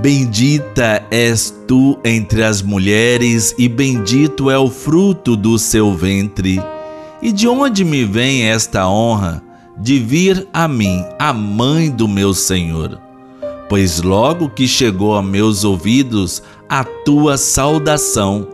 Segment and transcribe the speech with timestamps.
[0.00, 6.58] Bendita és tu entre as mulheres, e bendito é o fruto do seu ventre.
[7.20, 9.42] E de onde me vem esta honra
[9.76, 12.98] de vir a mim, a mãe do meu Senhor?
[13.68, 18.48] Pois logo que chegou a meus ouvidos a tua saudação,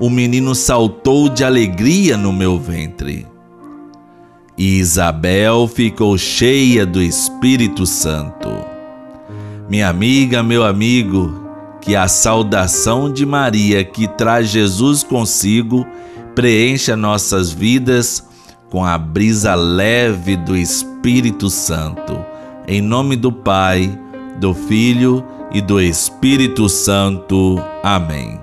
[0.00, 3.24] o menino saltou de alegria no meu ventre.
[4.58, 8.67] E Isabel ficou cheia do Espírito Santo.
[9.68, 11.46] Minha amiga, meu amigo,
[11.82, 15.86] que a saudação de Maria que traz Jesus consigo
[16.34, 18.26] preencha nossas vidas
[18.70, 22.18] com a brisa leve do Espírito Santo.
[22.66, 23.98] Em nome do Pai,
[24.40, 27.62] do Filho e do Espírito Santo.
[27.82, 28.40] Amém.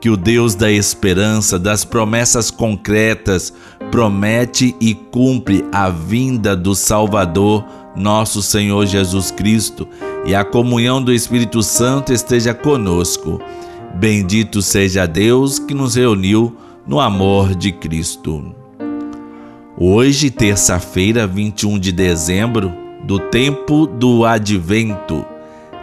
[0.00, 3.52] Que o Deus da esperança, das promessas concretas,
[3.90, 9.86] promete e cumpre a vinda do Salvador, nosso Senhor Jesus Cristo,
[10.24, 13.40] e a comunhão do Espírito Santo esteja conosco.
[13.94, 18.54] Bendito seja Deus que nos reuniu no amor de Cristo.
[19.76, 22.72] Hoje, terça-feira, 21 de dezembro,
[23.04, 25.24] do tempo do advento,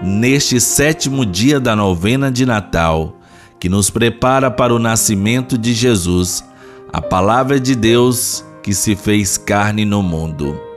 [0.02, 3.16] neste sétimo dia da novena de Natal,
[3.59, 6.44] que nos prepara para o nascimento de Jesus
[6.91, 10.70] a palavra de Deus que se fez carne no mundo.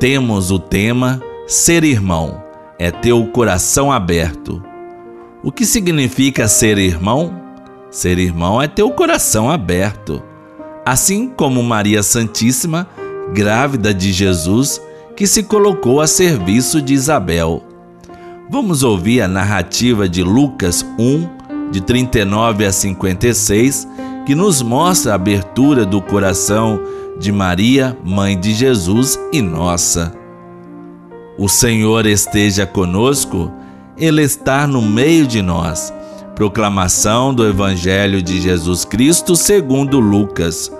[0.00, 2.42] Temos o tema Ser irmão
[2.78, 4.62] é ter o coração aberto.
[5.42, 7.38] O que significa ser irmão?
[7.90, 10.22] Ser irmão é ter o coração aberto.
[10.86, 12.88] Assim como Maria Santíssima,
[13.34, 14.80] grávida de Jesus,
[15.14, 17.62] que se colocou a serviço de Isabel.
[18.48, 23.86] Vamos ouvir a narrativa de Lucas 1, de 39 a 56,
[24.24, 26.80] que nos mostra a abertura do coração
[27.20, 30.10] de Maria, mãe de Jesus e nossa.
[31.38, 33.52] O Senhor esteja conosco,
[33.98, 35.92] Ele está no meio de nós.
[36.34, 40.72] Proclamação do Evangelho de Jesus Cristo segundo Lucas.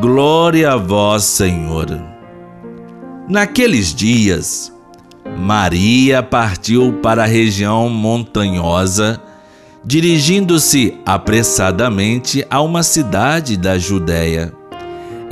[0.00, 2.00] Glória a vós, Senhor.
[3.28, 4.72] Naqueles dias,
[5.36, 9.20] Maria partiu para a região montanhosa
[9.84, 14.61] dirigindo-se apressadamente a uma cidade da Judéia.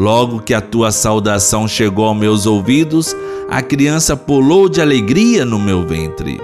[0.00, 3.14] Logo que a tua saudação chegou aos meus ouvidos,
[3.50, 6.40] a criança pulou de alegria no meu ventre.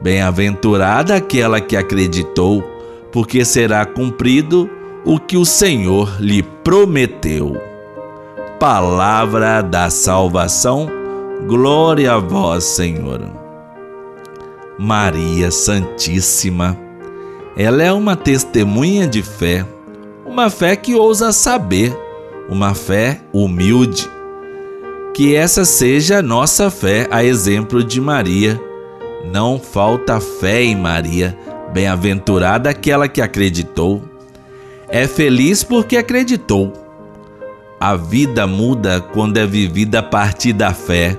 [0.00, 2.62] Bem-aventurada aquela que acreditou,
[3.10, 4.70] porque será cumprido
[5.04, 7.60] o que o Senhor lhe prometeu.
[8.60, 10.88] Palavra da salvação,
[11.48, 13.20] glória a vós, Senhor.
[14.78, 16.78] Maria Santíssima
[17.56, 19.66] ela é uma testemunha de fé,
[20.24, 22.05] uma fé que ousa saber,
[22.48, 24.08] uma fé humilde.
[25.14, 28.60] Que essa seja a nossa fé, a exemplo de Maria.
[29.32, 31.36] Não falta fé em Maria,
[31.72, 34.02] bem-aventurada aquela que acreditou.
[34.88, 36.72] É feliz porque acreditou.
[37.80, 41.18] A vida muda quando é vivida a partir da fé.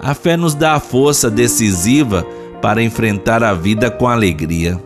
[0.00, 2.26] A fé nos dá a força decisiva
[2.62, 4.80] para enfrentar a vida com alegria.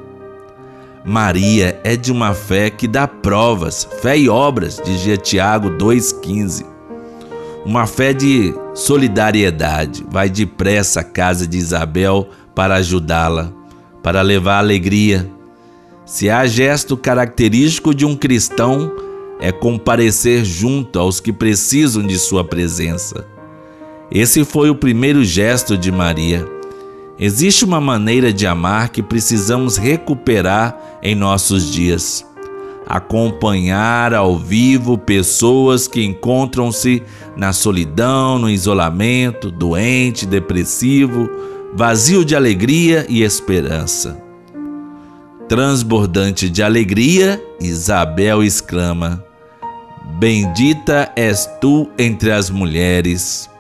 [1.09, 6.67] Maria é de uma fé que dá provas, fé e obras, dizia Tiago 2,15.
[7.65, 13.51] Uma fé de solidariedade, vai depressa à casa de Isabel para ajudá-la,
[14.03, 15.27] para levar alegria.
[16.05, 18.93] Se há gesto característico de um cristão,
[19.41, 23.27] é comparecer junto aos que precisam de sua presença.
[24.11, 26.58] Esse foi o primeiro gesto de Maria
[27.21, 32.25] Existe uma maneira de amar que precisamos recuperar em nossos dias.
[32.87, 37.03] Acompanhar ao vivo pessoas que encontram-se
[37.37, 41.29] na solidão, no isolamento, doente, depressivo,
[41.75, 44.17] vazio de alegria e esperança.
[45.49, 49.25] Transbordante de alegria, Isabel exclama:
[50.19, 53.51] Bendita és tu entre as mulheres,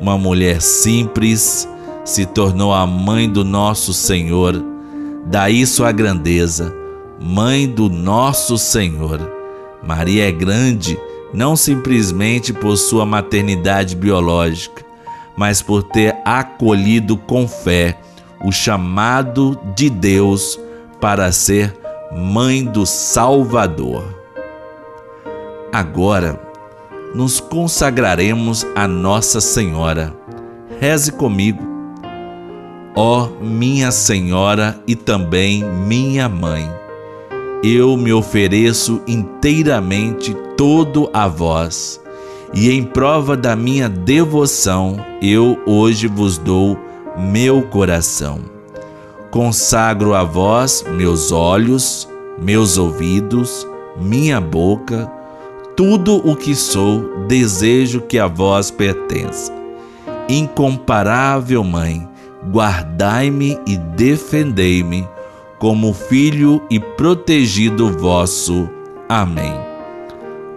[0.00, 1.68] uma mulher simples,
[2.04, 4.62] se tornou a mãe do nosso Senhor.
[5.26, 6.74] Daí sua grandeza,
[7.20, 9.20] mãe do nosso Senhor.
[9.82, 10.98] Maria é grande
[11.32, 14.84] não simplesmente por sua maternidade biológica,
[15.36, 17.96] mas por ter acolhido com fé
[18.44, 20.58] o chamado de Deus
[21.00, 21.74] para ser
[22.12, 24.04] mãe do Salvador.
[25.72, 26.38] Agora,
[27.14, 30.12] nos consagraremos a Nossa Senhora.
[30.80, 31.71] Reze comigo.
[32.94, 36.70] Ó minha Senhora e também minha Mãe,
[37.62, 42.00] eu me ofereço inteiramente todo a vós,
[42.52, 46.76] e em prova da minha devoção, eu hoje vos dou
[47.16, 48.40] meu coração.
[49.30, 52.06] Consagro a vós meus olhos,
[52.38, 53.66] meus ouvidos,
[53.96, 55.10] minha boca,
[55.74, 59.50] tudo o que sou, desejo que a vós pertença.
[60.28, 62.06] Incomparável Mãe,
[62.50, 65.06] guardai-me e defendei-me
[65.58, 68.68] como filho e protegido vosso.
[69.08, 69.54] Amém.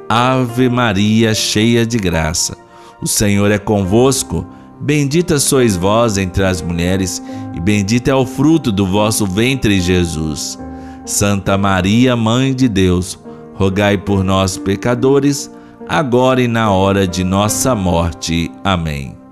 [0.10, 2.58] Ave Maria, cheia de graça,
[3.02, 4.46] o Senhor é convosco.
[4.80, 7.22] Bendita sois vós entre as mulheres,
[7.54, 10.60] e bendito é o fruto do vosso ventre, Jesus.
[11.06, 13.18] Santa Maria, Mãe de Deus,
[13.54, 15.50] rogai por nós, pecadores,
[15.88, 18.52] agora e na hora de nossa morte.
[18.64, 19.25] Amém.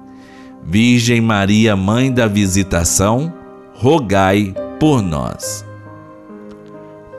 [0.65, 3.33] Virgem Maria, Mãe da Visitação,
[3.73, 5.65] rogai por nós.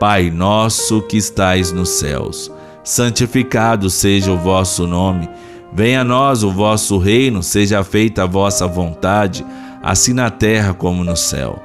[0.01, 2.51] Pai nosso que estais nos céus,
[2.83, 5.29] santificado seja o vosso nome.
[5.73, 9.45] Venha a nós o vosso reino, seja feita a vossa vontade,
[9.83, 11.63] assim na terra como no céu.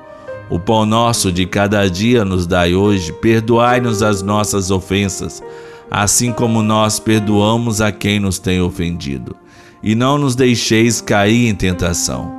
[0.50, 5.42] O pão nosso de cada dia nos dai hoje, perdoai-nos as nossas ofensas,
[5.90, 9.38] assim como nós perdoamos a quem nos tem ofendido.
[9.81, 12.31] E não nos deixeis cair em tentação,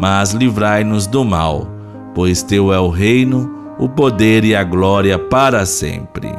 [0.00, 1.68] mas livrai-nos do mal,
[2.14, 6.30] pois teu é o reino, o poder e a glória para sempre.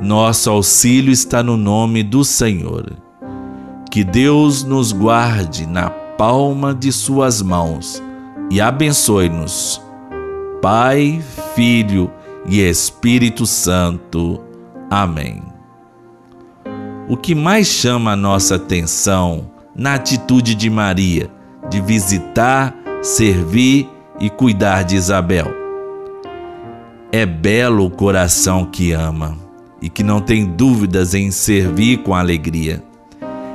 [0.00, 2.92] Nosso auxílio está no nome do Senhor.
[3.90, 8.02] Que Deus nos guarde na palma de Suas mãos
[8.50, 9.82] e abençoe-nos.
[10.62, 11.22] Pai,
[11.54, 12.10] Filho
[12.46, 14.40] e Espírito Santo.
[14.90, 15.57] Amém.
[17.08, 21.30] O que mais chama a nossa atenção na atitude de Maria
[21.70, 23.88] de visitar, servir
[24.20, 25.46] e cuidar de Isabel?
[27.10, 29.38] É belo o coração que ama
[29.80, 32.84] e que não tem dúvidas em servir com alegria.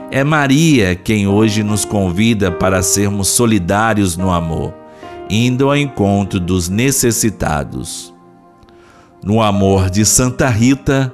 [0.10, 4.74] É Maria quem hoje nos convida para sermos solidários no amor,
[5.30, 8.12] indo ao encontro dos necessitados.
[9.24, 11.14] No amor de Santa Rita,